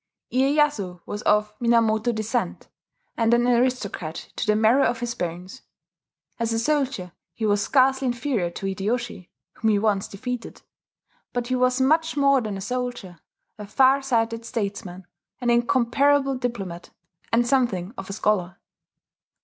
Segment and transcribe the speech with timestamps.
[0.33, 2.69] Iyeyasu was of Minamoto descent,
[3.17, 5.61] and an aristocrat to the marrow of his bones.
[6.39, 10.63] As a soldier he was scarcely inferior to Hideyoshi, whom he once defeated,
[11.33, 13.19] but he was much more than a soldier,
[13.59, 15.05] a far sighted statesman,
[15.39, 16.89] an incomparable diplomat,
[17.31, 18.57] and something of a scholar.